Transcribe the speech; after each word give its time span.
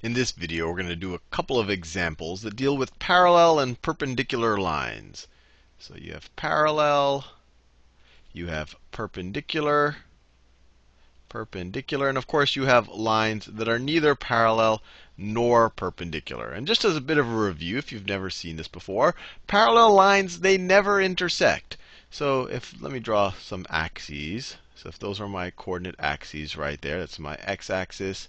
In 0.00 0.12
this 0.12 0.30
video, 0.30 0.68
we're 0.68 0.76
going 0.76 0.86
to 0.86 0.94
do 0.94 1.14
a 1.14 1.30
couple 1.32 1.58
of 1.58 1.68
examples 1.68 2.42
that 2.42 2.54
deal 2.54 2.76
with 2.76 2.96
parallel 3.00 3.58
and 3.58 3.82
perpendicular 3.82 4.56
lines. 4.56 5.26
So 5.80 5.96
you 5.96 6.12
have 6.12 6.34
parallel, 6.36 7.24
you 8.32 8.46
have 8.46 8.76
perpendicular, 8.92 9.96
perpendicular, 11.28 12.08
and 12.08 12.16
of 12.16 12.28
course 12.28 12.54
you 12.54 12.66
have 12.66 12.86
lines 12.86 13.46
that 13.46 13.68
are 13.68 13.80
neither 13.80 14.14
parallel 14.14 14.84
nor 15.16 15.68
perpendicular. 15.68 16.52
And 16.52 16.64
just 16.64 16.84
as 16.84 16.94
a 16.94 17.00
bit 17.00 17.18
of 17.18 17.26
a 17.26 17.36
review, 17.36 17.76
if 17.76 17.90
you've 17.90 18.06
never 18.06 18.30
seen 18.30 18.54
this 18.54 18.68
before, 18.68 19.16
parallel 19.48 19.94
lines, 19.94 20.38
they 20.40 20.56
never 20.56 21.02
intersect. 21.02 21.76
So 22.08 22.46
if 22.46 22.80
let 22.80 22.92
me 22.92 23.00
draw 23.00 23.32
some 23.32 23.66
axes. 23.68 24.58
So 24.76 24.90
if 24.90 24.98
those 25.00 25.20
are 25.20 25.28
my 25.28 25.50
coordinate 25.50 25.96
axes 25.98 26.56
right 26.56 26.80
there, 26.80 27.00
that's 27.00 27.18
my 27.18 27.34
x-axis, 27.42 28.28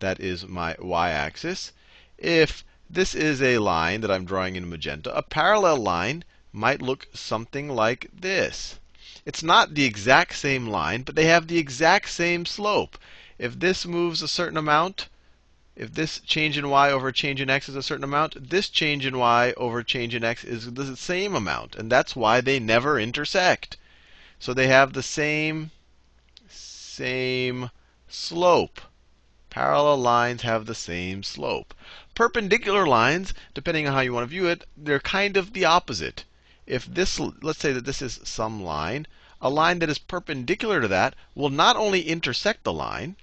that 0.00 0.20
is 0.20 0.46
my 0.46 0.76
y-axis. 0.78 1.72
If 2.18 2.64
this 2.88 3.14
is 3.14 3.42
a 3.42 3.58
line 3.58 4.00
that 4.02 4.10
I'm 4.10 4.24
drawing 4.24 4.56
in 4.56 4.68
magenta, 4.68 5.14
a 5.16 5.22
parallel 5.22 5.78
line 5.78 6.24
might 6.52 6.80
look 6.80 7.08
something 7.12 7.68
like 7.68 8.08
this. 8.12 8.78
It's 9.24 9.42
not 9.42 9.74
the 9.74 9.84
exact 9.84 10.36
same 10.36 10.66
line, 10.68 11.02
but 11.02 11.16
they 11.16 11.24
have 11.24 11.48
the 11.48 11.58
exact 11.58 12.10
same 12.10 12.46
slope. 12.46 12.96
If 13.38 13.58
this 13.58 13.84
moves 13.84 14.22
a 14.22 14.28
certain 14.28 14.56
amount, 14.56 15.08
if 15.74 15.92
this 15.92 16.20
change 16.20 16.56
in 16.56 16.70
y 16.70 16.90
over 16.90 17.12
change 17.12 17.40
in 17.40 17.50
x 17.50 17.68
is 17.68 17.76
a 17.76 17.82
certain 17.82 18.04
amount, 18.04 18.48
this 18.48 18.70
change 18.70 19.04
in 19.04 19.18
y 19.18 19.52
over 19.56 19.82
change 19.82 20.14
in 20.14 20.24
x 20.24 20.44
is 20.44 20.72
the 20.72 20.96
same 20.96 21.34
amount. 21.34 21.76
And 21.76 21.92
that's 21.92 22.16
why 22.16 22.40
they 22.40 22.58
never 22.58 22.98
intersect. 22.98 23.76
So 24.38 24.54
they 24.54 24.68
have 24.68 24.92
the 24.92 25.02
same, 25.02 25.70
same 26.48 27.70
slope. 28.08 28.80
Parallel 29.56 29.96
lines 29.96 30.42
have 30.42 30.66
the 30.66 30.74
same 30.74 31.22
slope. 31.22 31.72
Perpendicular 32.14 32.86
lines, 32.86 33.32
depending 33.54 33.88
on 33.88 33.94
how 33.94 34.00
you 34.00 34.12
want 34.12 34.24
to 34.24 34.28
view 34.28 34.46
it, 34.48 34.64
they're 34.76 35.00
kind 35.00 35.34
of 35.34 35.54
the 35.54 35.64
opposite. 35.64 36.26
If 36.66 36.84
this, 36.84 37.18
let's 37.18 37.60
say 37.60 37.72
that 37.72 37.86
this 37.86 38.02
is 38.02 38.20
some 38.22 38.62
line, 38.62 39.06
a 39.40 39.48
line 39.48 39.78
that 39.78 39.88
is 39.88 39.96
perpendicular 39.96 40.82
to 40.82 40.88
that 40.88 41.16
will 41.34 41.48
not 41.48 41.74
only 41.74 42.06
intersect 42.06 42.64
the 42.64 42.72
line, 42.74 43.16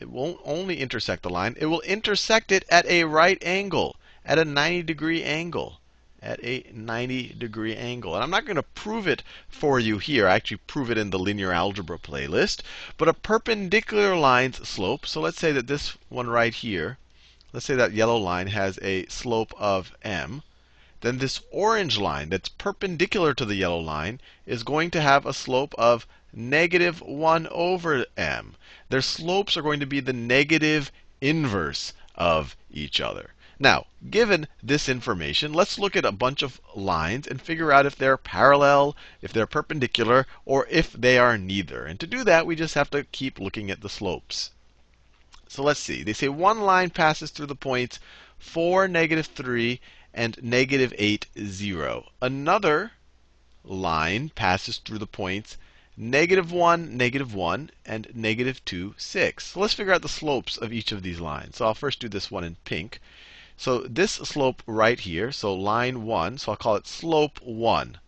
it 0.00 0.08
won't 0.08 0.40
only 0.42 0.80
intersect 0.80 1.22
the 1.22 1.28
line, 1.28 1.54
it 1.60 1.66
will 1.66 1.82
intersect 1.82 2.50
it 2.50 2.64
at 2.70 2.86
a 2.86 3.04
right 3.04 3.36
angle, 3.42 3.96
at 4.24 4.38
a 4.38 4.46
90 4.46 4.84
degree 4.84 5.22
angle 5.22 5.77
at 6.20 6.42
a 6.42 6.64
90 6.72 7.34
degree 7.38 7.76
angle. 7.76 8.14
And 8.14 8.24
I'm 8.24 8.30
not 8.30 8.44
going 8.44 8.56
to 8.56 8.62
prove 8.62 9.06
it 9.06 9.22
for 9.48 9.78
you 9.78 9.98
here. 9.98 10.26
I 10.26 10.34
actually 10.34 10.56
prove 10.66 10.90
it 10.90 10.98
in 10.98 11.10
the 11.10 11.18
linear 11.18 11.52
algebra 11.52 11.98
playlist. 11.98 12.62
But 12.96 13.08
a 13.08 13.14
perpendicular 13.14 14.16
line's 14.16 14.68
slope, 14.68 15.06
so 15.06 15.20
let's 15.20 15.38
say 15.38 15.52
that 15.52 15.68
this 15.68 15.96
one 16.08 16.28
right 16.28 16.52
here, 16.52 16.98
let's 17.52 17.66
say 17.66 17.76
that 17.76 17.92
yellow 17.92 18.16
line 18.16 18.48
has 18.48 18.78
a 18.82 19.06
slope 19.06 19.54
of 19.56 19.92
m. 20.02 20.42
Then 21.00 21.18
this 21.18 21.40
orange 21.52 21.98
line 21.98 22.30
that's 22.30 22.48
perpendicular 22.48 23.32
to 23.34 23.44
the 23.44 23.54
yellow 23.54 23.78
line 23.78 24.20
is 24.44 24.64
going 24.64 24.90
to 24.90 25.00
have 25.00 25.24
a 25.24 25.32
slope 25.32 25.74
of 25.78 26.06
negative 26.32 27.00
1 27.00 27.46
over 27.52 28.04
m. 28.16 28.56
Their 28.88 29.02
slopes 29.02 29.56
are 29.56 29.62
going 29.62 29.80
to 29.80 29.86
be 29.86 30.00
the 30.00 30.12
negative 30.12 30.90
inverse 31.20 31.92
of 32.16 32.56
each 32.70 33.00
other. 33.00 33.30
Now, 33.60 33.86
given 34.08 34.46
this 34.62 34.88
information, 34.88 35.52
let's 35.52 35.80
look 35.80 35.96
at 35.96 36.04
a 36.04 36.12
bunch 36.12 36.42
of 36.42 36.60
lines 36.76 37.26
and 37.26 37.42
figure 37.42 37.72
out 37.72 37.86
if 37.86 37.96
they're 37.96 38.16
parallel, 38.16 38.96
if 39.20 39.32
they're 39.32 39.48
perpendicular, 39.48 40.28
or 40.44 40.68
if 40.70 40.92
they 40.92 41.18
are 41.18 41.36
neither. 41.36 41.84
And 41.84 41.98
to 41.98 42.06
do 42.06 42.22
that, 42.22 42.46
we 42.46 42.54
just 42.54 42.74
have 42.74 42.88
to 42.90 43.02
keep 43.02 43.40
looking 43.40 43.68
at 43.68 43.80
the 43.80 43.88
slopes. 43.88 44.52
So 45.48 45.64
let's 45.64 45.80
see. 45.80 46.04
They 46.04 46.12
say 46.12 46.28
one 46.28 46.60
line 46.60 46.90
passes 46.90 47.32
through 47.32 47.46
the 47.46 47.56
points 47.56 47.98
4, 48.38 48.86
negative 48.86 49.26
3, 49.26 49.80
and 50.14 50.40
negative 50.40 50.94
8, 50.96 51.26
0. 51.36 52.12
Another 52.22 52.92
line 53.64 54.28
passes 54.28 54.76
through 54.76 54.98
the 54.98 55.06
points 55.08 55.56
negative 55.96 56.52
1, 56.52 56.96
negative 56.96 57.34
1, 57.34 57.72
and 57.84 58.06
negative 58.14 58.64
2, 58.64 58.94
6. 58.96 59.46
So 59.46 59.58
let's 59.58 59.74
figure 59.74 59.92
out 59.92 60.02
the 60.02 60.08
slopes 60.08 60.56
of 60.56 60.72
each 60.72 60.92
of 60.92 61.02
these 61.02 61.18
lines. 61.18 61.56
So 61.56 61.64
I'll 61.64 61.74
first 61.74 61.98
do 61.98 62.08
this 62.08 62.30
one 62.30 62.44
in 62.44 62.54
pink. 62.64 63.00
So 63.60 63.80
this 63.80 64.12
slope 64.12 64.62
right 64.68 65.00
here, 65.00 65.32
so 65.32 65.52
line 65.52 66.04
1, 66.04 66.38
so 66.38 66.52
I'll 66.52 66.56
call 66.56 66.76
it 66.76 66.86
slope 66.86 67.40
1. 67.42 67.98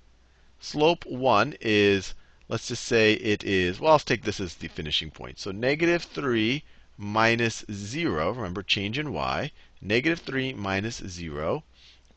Slope 0.60 1.04
1 1.04 1.56
is, 1.60 2.14
let's 2.48 2.68
just 2.68 2.84
say 2.84 3.14
it 3.14 3.42
is, 3.42 3.80
well, 3.80 3.94
I'll 3.94 3.98
take 3.98 4.22
this 4.22 4.38
as 4.38 4.54
the 4.54 4.68
finishing 4.68 5.10
point. 5.10 5.40
So 5.40 5.50
negative 5.50 6.04
3 6.04 6.62
minus 6.96 7.64
0, 7.68 8.30
remember 8.30 8.62
change 8.62 8.96
in 8.96 9.12
y, 9.12 9.50
negative 9.82 10.20
3 10.20 10.52
minus 10.52 10.98
0, 10.98 11.64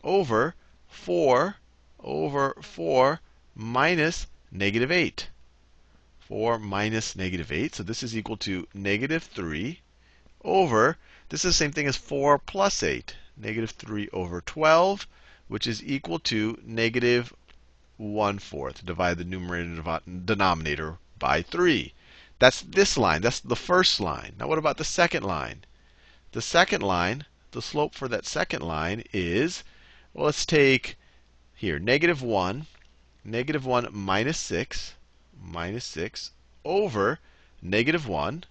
over 0.04 0.54
4 0.88 1.56
over 2.02 2.56
4 2.62 3.20
minus 3.56 4.28
negative 4.52 4.92
8. 4.92 5.30
4 6.20 6.60
minus 6.60 7.16
negative 7.16 7.52
8. 7.52 7.74
So 7.74 7.82
this 7.82 8.04
is 8.04 8.16
equal 8.16 8.38
to 8.38 8.68
negative 8.76 9.24
3 9.24 9.80
over, 10.44 10.98
this 11.30 11.44
is 11.44 11.50
the 11.50 11.54
same 11.54 11.72
thing 11.72 11.88
as 11.88 11.98
4 11.98 12.38
plus 12.38 12.84
8 12.84 13.16
negative 13.36 13.72
3 13.72 14.10
over 14.14 14.42
12, 14.42 15.08
which 15.48 15.66
is 15.68 15.84
equal 15.84 16.20
to 16.20 16.60
negative 16.64 17.34
1 17.98 18.40
fourth. 18.40 18.86
Divide 18.86 19.18
the 19.18 19.24
numerator 19.24 20.00
and 20.06 20.26
denominator 20.26 20.98
by 21.18 21.42
3. 21.42 21.94
That's 22.40 22.62
this 22.62 22.98
line. 22.98 23.22
That's 23.22 23.40
the 23.40 23.56
first 23.56 24.00
line. 24.00 24.36
Now, 24.40 24.48
what 24.48 24.58
about 24.58 24.78
the 24.78 24.84
second 24.84 25.24
line? 25.24 25.66
The 26.32 26.42
second 26.42 26.82
line, 26.82 27.26
the 27.52 27.62
slope 27.62 27.96
for 27.96 28.08
that 28.08 28.26
second 28.26 28.62
line 28.62 29.04
is, 29.14 29.64
well, 30.14 30.26
let's 30.26 30.46
take 30.46 30.98
here, 31.56 31.80
negative 31.80 32.22
1, 32.22 32.66
negative 33.24 33.66
1 33.66 33.88
minus 33.92 34.38
6, 34.40 34.96
minus 35.40 35.86
6, 35.86 36.32
over 36.66 37.20
negative 37.62 38.08
1, 38.08 38.44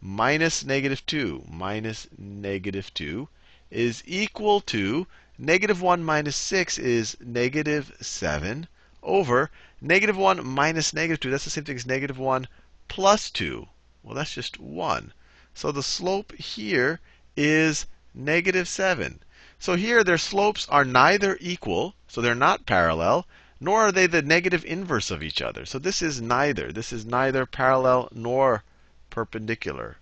minus 0.00 0.64
negative 0.64 1.04
2, 1.06 1.44
minus 1.48 2.06
negative 2.16 2.94
2, 2.94 3.28
is 3.70 4.02
equal 4.06 4.60
to 4.60 5.06
negative 5.38 5.82
1 5.82 6.04
minus 6.04 6.36
6 6.36 6.78
is 6.78 7.16
negative 7.20 7.96
7 8.00 8.68
over 9.02 9.50
negative 9.80 10.16
1 10.16 10.46
minus 10.46 10.94
negative 10.94 11.20
2. 11.20 11.30
That's 11.30 11.44
the 11.44 11.50
same 11.50 11.64
thing 11.64 11.76
as 11.76 11.86
negative 11.86 12.18
1 12.18 12.46
plus 12.88 13.30
2. 13.30 13.66
Well, 14.02 14.14
that's 14.14 14.34
just 14.34 14.60
1. 14.60 15.12
So 15.54 15.72
the 15.72 15.82
slope 15.82 16.32
here 16.34 17.00
is 17.36 17.86
negative 18.14 18.68
7. 18.68 19.20
So 19.58 19.76
here 19.76 20.04
their 20.04 20.18
slopes 20.18 20.68
are 20.68 20.84
neither 20.84 21.38
equal, 21.40 21.94
so 22.06 22.20
they're 22.20 22.34
not 22.34 22.66
parallel, 22.66 23.26
nor 23.60 23.82
are 23.82 23.92
they 23.92 24.06
the 24.06 24.22
negative 24.22 24.64
inverse 24.64 25.10
of 25.10 25.22
each 25.22 25.40
other. 25.40 25.64
So 25.64 25.78
this 25.78 26.02
is 26.02 26.20
neither. 26.20 26.70
This 26.70 26.92
is 26.92 27.06
neither 27.06 27.46
parallel 27.46 28.08
nor 28.12 28.62
perpendicular 29.10 29.96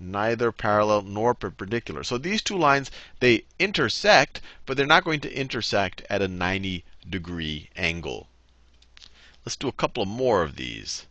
neither 0.00 0.50
parallel 0.50 1.02
nor 1.02 1.34
perpendicular. 1.34 2.02
So 2.02 2.16
these 2.16 2.40
two 2.40 2.56
lines, 2.56 2.90
they 3.20 3.44
intersect, 3.58 4.40
but 4.64 4.76
they're 4.76 4.86
not 4.86 5.04
going 5.04 5.20
to 5.20 5.32
intersect 5.32 6.02
at 6.08 6.22
a 6.22 6.28
90 6.28 6.84
degree 7.08 7.68
angle. 7.76 8.28
Let's 9.44 9.56
do 9.56 9.68
a 9.68 9.72
couple 9.72 10.06
more 10.06 10.42
of 10.42 10.56
these. 10.56 11.06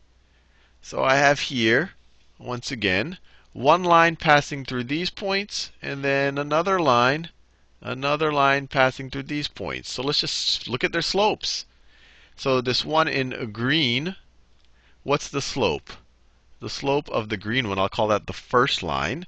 So 0.82 1.04
I 1.04 1.16
have 1.16 1.40
here, 1.40 1.92
once 2.38 2.72
again, 2.72 3.18
one 3.54 3.84
line 3.84 4.16
passing 4.16 4.66
through 4.66 4.86
these 4.86 5.10
points, 5.10 5.72
and 5.82 6.04
then 6.04 6.38
another 6.38 6.80
line, 6.80 7.30
another 7.82 8.32
line 8.32 8.68
passing 8.68 9.10
through 9.10 9.24
these 9.24 9.48
points. 9.48 9.92
So 9.92 10.04
let's 10.04 10.22
just 10.22 10.68
look 10.68 10.84
at 10.84 10.92
their 10.92 11.02
slopes. 11.02 11.66
So 12.36 12.62
this 12.62 12.86
one 12.86 13.08
in 13.08 13.52
green, 13.52 14.16
what's 15.04 15.28
the 15.28 15.42
slope? 15.42 15.92
The 16.60 16.70
slope 16.70 17.10
of 17.10 17.30
the 17.30 17.38
green 17.38 17.70
one, 17.70 17.80
I'll 17.80 17.90
call 17.90 18.08
that 18.10 18.28
the 18.28 18.34
first 18.34 18.84
line. 18.84 19.26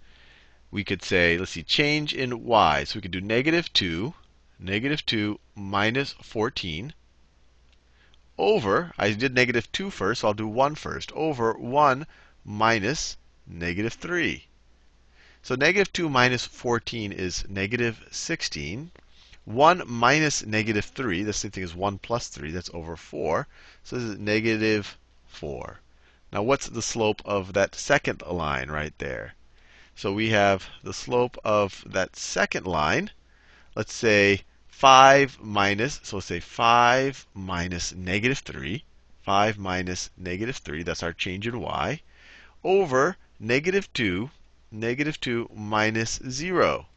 We 0.70 0.84
could 0.84 1.04
say, 1.04 1.38
let's 1.38 1.52
see, 1.52 1.64
change 1.64 2.14
in 2.14 2.44
y. 2.44 2.84
So 2.84 2.98
we 2.98 3.02
could 3.02 3.12
do 3.12 3.22
negative 3.22 3.72
2, 3.74 4.14
negative 4.60 5.06
2 5.06 5.40
minus 5.56 6.14
14 6.22 6.94
over, 8.42 8.92
I 8.98 9.12
did 9.12 9.36
negative 9.36 9.72
2 9.72 9.92
first, 9.92 10.22
so 10.22 10.30
I'll 10.30 10.34
do 10.34 10.48
1 10.48 10.74
first, 10.74 11.12
over 11.12 11.54
1 11.54 12.08
minus 12.44 13.18
negative 13.46 13.94
3. 13.94 14.48
So 15.44 15.54
negative 15.54 15.94
2 15.94 16.10
minus 16.10 16.46
14 16.46 17.12
is 17.12 17.48
negative 17.48 18.04
16. 18.10 18.92
1 19.46 19.84
minus 19.86 20.44
negative 20.46 20.86
3, 20.86 21.22
the 21.22 21.34
same 21.34 21.52
thing 21.52 21.64
as 21.64 21.76
1 21.76 22.00
plus 22.00 22.30
3, 22.30 22.52
that's 22.52 22.72
over 22.74 22.96
4. 22.96 23.48
So 23.84 23.98
this 23.98 24.06
is 24.06 24.18
negative 24.18 24.98
4. 25.28 25.80
Now, 26.32 26.44
what's 26.44 26.68
the 26.68 26.82
slope 26.82 27.22
of 27.26 27.54
that 27.54 27.76
second 27.76 28.22
line 28.22 28.70
right 28.70 28.98
there? 28.98 29.36
So 29.96 30.14
we 30.14 30.30
have 30.30 30.70
the 30.82 30.94
slope 30.94 31.38
of 31.44 31.84
that 31.86 32.16
second 32.16 32.66
line. 32.66 33.12
Let's 33.76 33.94
say 33.94 34.44
5 34.70 35.40
minus, 35.42 36.00
so 36.04 36.18
let's 36.18 36.28
say 36.28 36.40
5 36.40 37.28
minus 37.34 37.94
negative 37.94 38.40
3. 38.40 38.84
5 39.24 39.58
minus 39.58 40.10
negative 40.18 40.58
3, 40.58 40.82
that's 40.84 41.04
our 41.04 41.14
change 41.14 41.46
in 41.46 41.60
y, 41.60 42.02
over 42.64 43.18
negative 43.40 43.92
2 43.94 44.32
negative 44.72 45.20
2 45.20 45.50
minus 45.54 46.20
0. 46.28 46.88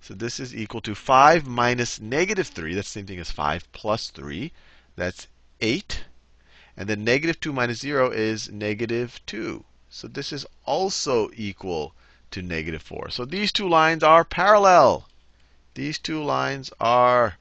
So 0.00 0.14
this 0.14 0.40
is 0.40 0.54
equal 0.54 0.80
to 0.82 0.94
5 0.94 1.46
minus 1.46 2.00
negative 2.00 2.48
3. 2.48 2.74
That's 2.74 2.88
the 2.88 3.00
same 3.00 3.06
thing 3.06 3.20
as 3.20 3.30
5 3.30 3.70
plus 3.72 4.10
3. 4.10 4.52
That's 4.96 5.28
8. 5.60 6.04
And 6.76 6.88
then 6.88 7.04
negative 7.04 7.38
2 7.40 7.52
minus 7.52 7.80
0 7.80 8.10
is 8.10 8.50
negative 8.50 9.20
2. 9.26 9.64
So 9.90 10.08
this 10.08 10.32
is 10.32 10.46
also 10.64 11.30
equal 11.34 11.94
to 12.30 12.40
negative 12.40 12.82
4. 12.82 13.10
So 13.10 13.24
these 13.24 13.52
two 13.52 13.68
lines 13.68 14.02
are 14.02 14.24
parallel. 14.24 15.06
These 15.74 15.98
two 15.98 16.22
lines 16.22 16.70
are 16.80 17.36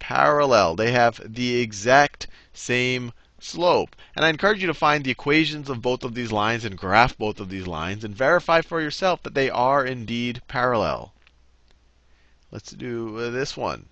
parallel. 0.00 0.74
They 0.74 0.90
have 0.90 1.20
the 1.24 1.60
exact 1.60 2.26
same 2.52 3.12
slope. 3.38 3.94
And 4.16 4.24
I 4.24 4.28
encourage 4.28 4.60
you 4.60 4.66
to 4.66 4.74
find 4.74 5.04
the 5.04 5.10
equations 5.10 5.70
of 5.70 5.82
both 5.82 6.02
of 6.02 6.14
these 6.14 6.32
lines 6.32 6.64
and 6.64 6.76
graph 6.76 7.16
both 7.16 7.40
of 7.40 7.48
these 7.48 7.66
lines 7.66 8.04
and 8.04 8.16
verify 8.16 8.60
for 8.60 8.80
yourself 8.80 9.22
that 9.22 9.34
they 9.34 9.50
are 9.50 9.84
indeed 9.84 10.42
parallel. 10.48 11.14
Let's 12.50 12.72
do 12.72 13.30
this 13.30 13.56
one. 13.56 13.88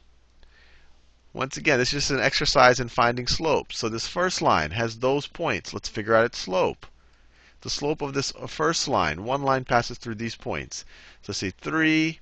Once 1.35 1.57
again, 1.57 1.79
this 1.79 1.95
is 1.95 2.03
just 2.03 2.11
an 2.11 2.21
exercise 2.21 2.79
in 2.79 2.89
finding 2.89 3.27
slopes. 3.27 3.79
So 3.79 3.89
this 3.89 4.07
first 4.07 4.43
line 4.43 4.73
has 4.73 4.99
those 4.99 5.27
points. 5.27 5.73
Let's 5.73 5.89
figure 5.89 6.15
out 6.15 6.27
its 6.27 6.39
slope. 6.39 6.87
The 7.63 7.71
slope 7.71 8.03
of 8.03 8.13
this 8.13 8.35
uh, 8.39 8.47
first 8.47 8.87
line, 8.87 9.25
one 9.25 9.43
line 9.43 9.65
passes 9.65 9.97
through 9.97 10.17
these 10.17 10.35
points. 10.35 10.85
So 11.23 11.33
see 11.33 11.51
3, 11.51 12.21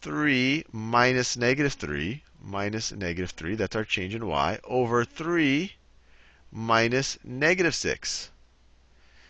3 0.00 0.64
minus 0.72 1.36
negative 1.36 1.74
3, 1.74 2.24
minus 2.42 2.90
negative 2.90 3.30
3, 3.30 3.54
that's 3.54 3.76
our 3.76 3.84
change 3.84 4.14
in 4.14 4.26
y, 4.26 4.58
over 4.64 5.04
3 5.04 5.72
minus 6.50 7.16
negative 7.22 7.76
6. 7.76 8.30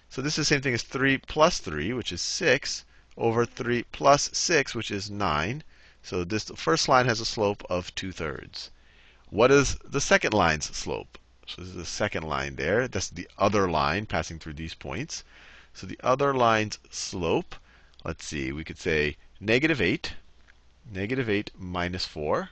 So 0.09 0.23
this 0.23 0.39
is 0.39 0.49
the 0.49 0.55
same 0.55 0.63
thing 0.63 0.75
as 0.75 0.83
3 0.83 1.19
plus 1.19 1.59
3, 1.59 1.93
which 1.93 2.13
is 2.13 2.23
6, 2.23 2.85
over 3.19 3.45
3 3.45 3.83
plus 3.93 4.31
6, 4.33 4.75
which 4.75 4.91
is 4.91 5.11
9. 5.11 5.63
So 6.07 6.23
this 6.23 6.51
first 6.55 6.87
line 6.87 7.07
has 7.07 7.19
a 7.19 7.25
slope 7.25 7.65
of 7.71 7.95
2 7.95 8.13
thirds. 8.13 8.71
What 9.31 9.51
is 9.51 9.77
the 9.77 10.03
second 10.03 10.35
line's 10.35 10.67
slope? 10.67 11.17
So 11.47 11.63
this 11.63 11.71
is 11.71 11.77
the 11.77 11.87
second 11.87 12.25
line 12.25 12.57
there. 12.57 12.87
That's 12.87 13.09
the 13.09 13.27
other 13.39 13.71
line 13.71 14.05
passing 14.05 14.39
through 14.39 14.53
these 14.53 14.75
points. 14.75 15.25
So 15.73 15.87
the 15.87 15.99
other 16.03 16.35
line's 16.35 16.79
slope, 16.91 17.55
let's 18.05 18.27
see, 18.27 18.53
we 18.53 18.65
could 18.65 18.79
say 18.79 19.17
negative 19.41 19.81
8, 19.81 20.13
negative 20.93 21.31
8 21.31 21.53
minus 21.59 22.05
4 22.05 22.51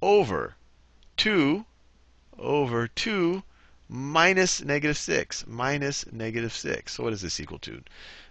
over 0.00 0.56
2 1.18 1.66
over 2.38 2.88
2 2.88 3.42
minus 3.90 4.62
negative 4.62 4.96
6, 4.96 5.46
minus 5.46 6.10
negative 6.10 6.54
6. 6.54 6.92
So 6.94 7.04
what 7.04 7.12
is 7.12 7.20
this 7.20 7.38
equal 7.40 7.58
to? 7.58 7.82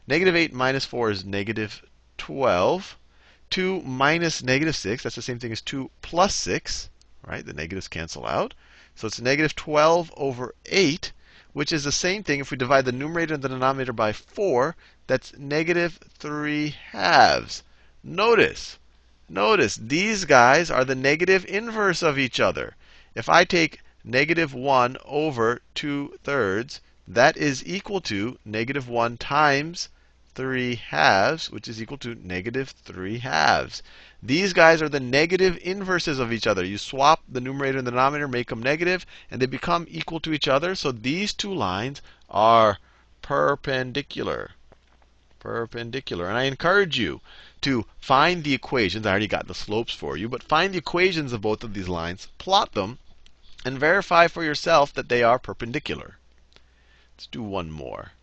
Negative 0.08 0.36
8 0.36 0.54
minus 0.54 0.86
4 0.86 1.12
is 1.12 1.24
negative 1.24 1.86
12. 2.18 2.98
2 3.54 3.84
minus 3.84 4.42
negative 4.42 4.76
6, 4.76 5.04
that's 5.04 5.16
the 5.16 5.22
same 5.22 5.38
thing 5.38 5.52
as 5.52 5.62
2 5.62 5.92
plus 6.02 6.34
6, 6.34 6.90
right? 7.22 7.46
The 7.46 7.54
negatives 7.54 7.88
cancel 7.88 8.26
out. 8.26 8.56
So 8.96 9.06
it's 9.06 9.22
negative 9.22 9.54
12 9.54 10.12
over 10.18 10.56
8, 10.66 11.12
which 11.52 11.72
is 11.72 11.84
the 11.84 11.92
same 11.92 12.24
thing 12.24 12.40
if 12.40 12.50
we 12.50 12.58
divide 12.58 12.86
the 12.86 12.92
numerator 12.92 13.36
and 13.36 13.44
the 13.44 13.50
denominator 13.50 13.94
by 13.94 14.12
4, 14.12 14.76
that's 15.06 15.38
negative 15.38 16.00
3 16.18 16.76
halves. 16.94 17.62
Notice, 18.04 18.80
notice, 19.30 19.76
these 19.76 20.26
guys 20.26 20.72
are 20.72 20.84
the 20.84 20.96
negative 20.96 21.46
inverse 21.46 22.02
of 22.02 22.18
each 22.18 22.40
other. 22.40 22.76
If 23.14 23.30
I 23.30 23.44
take 23.44 23.82
negative 24.04 24.56
1 24.56 24.98
over 25.06 25.62
2 25.76 26.18
thirds, 26.24 26.82
that 27.08 27.38
is 27.38 27.64
equal 27.68 28.02
to 28.02 28.40
negative 28.44 28.90
1 28.90 29.18
times 29.18 29.90
3 30.36 30.76
halves, 30.76 31.52
which 31.52 31.68
is 31.68 31.80
equal 31.80 31.98
to 32.00 32.16
negative 32.16 32.70
3 32.70 33.20
halves. 33.20 33.84
These 34.22 34.54
guys 34.54 34.82
are 34.82 34.90
the 34.90 35.00
negative 35.00 35.60
inverses 35.62 36.18
of 36.18 36.34
each 36.34 36.48
other. 36.48 36.66
You 36.66 36.80
swap 36.80 37.22
the 37.30 37.40
numerator 37.40 37.78
and 37.78 37.86
the 37.86 37.92
denominator, 37.92 38.28
make 38.28 38.48
them 38.48 38.64
negative, 38.64 39.06
and 39.30 39.40
they 39.40 39.46
become 39.46 39.86
equal 39.90 40.20
to 40.22 40.34
each 40.34 40.48
other. 40.48 40.74
So 40.74 40.92
these 40.92 41.34
two 41.34 41.54
lines 41.54 42.02
are 42.30 42.80
perpendicular. 43.22 44.52
Perpendicular. 45.40 46.28
And 46.30 46.38
I 46.38 46.46
encourage 46.46 46.98
you 46.98 47.22
to 47.62 47.86
find 48.00 48.44
the 48.44 48.56
equations. 48.56 49.06
I 49.06 49.12
already 49.12 49.28
got 49.28 49.48
the 49.48 49.54
slopes 49.54 49.94
for 49.94 50.18
you, 50.18 50.28
but 50.30 50.42
find 50.42 50.74
the 50.74 50.80
equations 50.80 51.32
of 51.32 51.42
both 51.42 51.64
of 51.64 51.76
these 51.76 51.88
lines, 51.88 52.28
plot 52.40 52.72
them, 52.74 52.98
and 53.64 53.80
verify 53.80 54.28
for 54.28 54.44
yourself 54.44 54.94
that 54.94 55.10
they 55.10 55.22
are 55.22 55.38
perpendicular. 55.38 56.18
Let's 57.16 57.28
do 57.28 57.44
one 57.44 57.70
more 57.70 58.14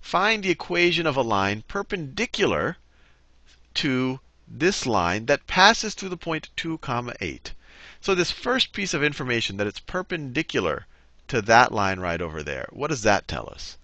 find 0.00 0.42
the 0.42 0.50
equation 0.50 1.06
of 1.06 1.16
a 1.16 1.22
line 1.22 1.62
perpendicular 1.68 2.76
to 3.74 4.20
this 4.46 4.86
line 4.86 5.26
that 5.26 5.46
passes 5.46 5.94
through 5.94 6.08
the 6.08 6.16
point 6.16 6.48
2 6.56 6.78
comma 6.78 7.14
8. 7.20 7.52
So 8.00 8.14
this 8.14 8.30
first 8.30 8.72
piece 8.72 8.94
of 8.94 9.02
information 9.02 9.56
that 9.56 9.66
it's 9.66 9.80
perpendicular 9.80 10.86
to 11.26 11.42
that 11.42 11.72
line 11.72 12.00
right 12.00 12.20
over 12.20 12.42
there, 12.42 12.68
what 12.70 12.88
does 12.88 13.02
that 13.02 13.28
tell 13.28 13.48
us? 13.50 13.76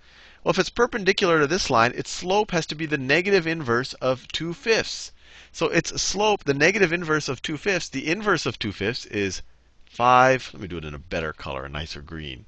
Well, 0.42 0.50
if 0.50 0.58
it's 0.58 0.70
perpendicular 0.70 1.40
to 1.40 1.46
this 1.46 1.70
line, 1.70 1.92
its 1.94 2.10
slope 2.10 2.50
has 2.50 2.66
to 2.66 2.74
be 2.74 2.86
the 2.86 2.98
negative 2.98 3.46
inverse 3.46 3.92
of 3.94 4.28
2 4.28 4.54
fifths. 4.54 5.12
So 5.52 5.66
its 5.66 6.00
slope, 6.02 6.44
the 6.44 6.54
negative 6.54 6.92
inverse 6.92 7.28
of 7.28 7.42
2 7.42 7.56
fifths, 7.56 7.88
the 7.88 8.08
inverse 8.08 8.46
of 8.46 8.58
2 8.58 8.72
fifths 8.72 9.06
is 9.06 9.42
5. 9.86 10.50
Let 10.52 10.60
me 10.60 10.68
do 10.68 10.78
it 10.78 10.84
in 10.84 10.94
a 10.94 10.98
better 10.98 11.32
color, 11.32 11.64
a 11.64 11.68
nicer 11.68 12.02
green. 12.02 12.46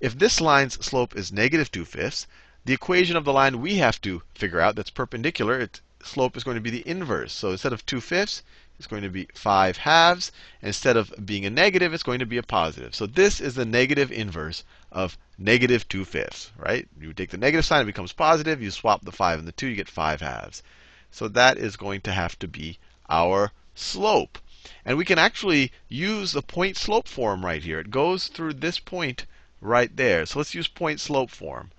If 0.00 0.18
this 0.18 0.40
line's 0.40 0.84
slope 0.84 1.16
is 1.16 1.32
negative 1.32 1.70
2 1.70 1.84
fifths, 1.84 2.26
the 2.64 2.74
equation 2.74 3.16
of 3.16 3.24
the 3.24 3.32
line 3.32 3.60
we 3.60 3.76
have 3.76 4.00
to 4.02 4.22
figure 4.34 4.60
out 4.60 4.76
that's 4.76 4.90
perpendicular, 4.90 5.58
its 5.60 5.80
slope 6.02 6.36
is 6.36 6.44
going 6.44 6.56
to 6.56 6.60
be 6.60 6.70
the 6.70 6.86
inverse. 6.86 7.32
So 7.32 7.50
instead 7.50 7.72
of 7.72 7.84
2 7.86 8.00
fifths, 8.00 8.42
it's 8.78 8.86
going 8.86 9.02
to 9.02 9.10
be 9.10 9.28
5 9.34 9.78
halves. 9.78 10.30
Instead 10.62 10.96
of 10.96 11.12
being 11.26 11.44
a 11.44 11.50
negative, 11.50 11.92
it's 11.92 12.02
going 12.02 12.20
to 12.20 12.26
be 12.26 12.36
a 12.36 12.42
positive. 12.42 12.94
So 12.94 13.06
this 13.06 13.40
is 13.40 13.54
the 13.54 13.64
negative 13.64 14.12
inverse 14.12 14.62
of 14.92 15.18
negative 15.36 15.88
2 15.88 16.04
fifths, 16.04 16.52
right? 16.56 16.88
You 17.00 17.12
take 17.12 17.30
the 17.30 17.36
negative 17.36 17.64
sign, 17.64 17.82
it 17.82 17.86
becomes 17.86 18.12
positive. 18.12 18.62
You 18.62 18.70
swap 18.70 19.04
the 19.04 19.12
5 19.12 19.40
and 19.40 19.48
the 19.48 19.52
2, 19.52 19.66
you 19.66 19.76
get 19.76 19.88
5 19.88 20.20
halves. 20.20 20.62
So 21.10 21.26
that 21.28 21.58
is 21.58 21.76
going 21.76 22.02
to 22.02 22.12
have 22.12 22.38
to 22.38 22.46
be 22.46 22.78
our 23.08 23.52
slope. 23.74 24.38
And 24.84 24.96
we 24.96 25.04
can 25.04 25.18
actually 25.18 25.72
use 25.88 26.32
the 26.32 26.42
point 26.42 26.76
slope 26.76 27.08
form 27.08 27.44
right 27.44 27.62
here. 27.62 27.80
It 27.80 27.90
goes 27.90 28.28
through 28.28 28.54
this 28.54 28.78
point 28.78 29.26
right 29.60 29.96
there. 29.96 30.26
So 30.26 30.38
let's 30.38 30.54
use 30.54 30.68
point 30.68 31.00
slope 31.00 31.30
form 31.30 31.70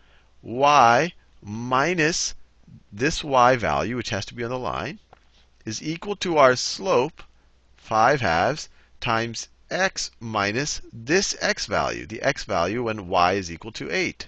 y 0.41 1.13
minus 1.41 2.33
this 2.93 3.25
y 3.25 3.57
value, 3.57 3.97
which 3.97 4.09
has 4.09 4.25
to 4.25 4.33
be 4.33 4.41
on 4.41 4.49
the 4.49 4.57
line, 4.57 4.97
is 5.65 5.83
equal 5.83 6.15
to 6.15 6.37
our 6.37 6.55
slope, 6.55 7.23
5 7.75 8.21
halves, 8.21 8.69
times 9.01 9.49
x 9.69 10.11
minus 10.19 10.81
this 10.93 11.35
x 11.41 11.65
value, 11.65 12.05
the 12.05 12.21
x 12.21 12.45
value 12.45 12.83
when 12.83 13.09
y 13.09 13.33
is 13.33 13.51
equal 13.51 13.73
to 13.73 13.91
8. 13.91 14.27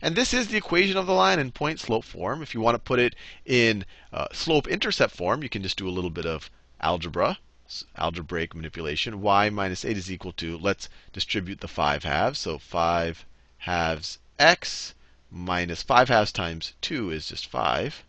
And 0.00 0.14
this 0.14 0.32
is 0.32 0.46
the 0.46 0.56
equation 0.56 0.96
of 0.96 1.06
the 1.06 1.12
line 1.12 1.38
in 1.40 1.50
point 1.50 1.80
slope 1.80 2.04
form. 2.04 2.42
If 2.42 2.54
you 2.54 2.60
want 2.60 2.76
to 2.76 2.78
put 2.78 3.00
it 3.00 3.16
in 3.44 3.84
uh, 4.12 4.28
slope 4.32 4.68
intercept 4.68 5.14
form, 5.14 5.42
you 5.42 5.48
can 5.48 5.64
just 5.64 5.76
do 5.76 5.88
a 5.88 5.90
little 5.90 6.10
bit 6.10 6.26
of 6.26 6.48
algebra, 6.80 7.38
algebraic 7.98 8.54
manipulation. 8.54 9.20
y 9.20 9.50
minus 9.50 9.84
8 9.84 9.96
is 9.96 10.12
equal 10.12 10.32
to, 10.34 10.56
let's 10.56 10.88
distribute 11.12 11.60
the 11.60 11.66
5 11.66 12.04
halves. 12.04 12.38
So 12.38 12.56
5 12.58 13.26
halves 13.58 14.18
x 14.38 14.94
minus 15.30 15.82
5 15.82 16.08
halves 16.08 16.32
times 16.32 16.72
2 16.80 17.10
is 17.10 17.28
just 17.28 17.46
5. 17.46 18.04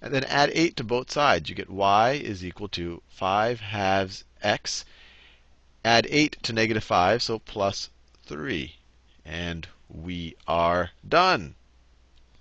And 0.00 0.12
then 0.12 0.24
add 0.24 0.50
8 0.52 0.76
to 0.76 0.84
both 0.84 1.10
sides. 1.10 1.48
You 1.48 1.54
get 1.54 1.70
y 1.70 2.12
is 2.12 2.44
equal 2.44 2.68
to 2.68 3.02
5 3.08 3.60
halves 3.60 4.24
x. 4.42 4.84
Add 5.84 6.06
8 6.10 6.36
to 6.42 6.52
negative 6.52 6.84
5, 6.84 7.22
so 7.22 7.38
plus 7.38 7.88
3. 8.24 8.76
And 9.24 9.68
we 9.88 10.36
are 10.46 10.90
done. 11.08 11.54